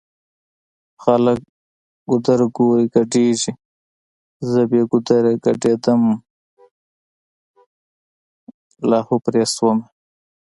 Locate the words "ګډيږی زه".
2.95-4.61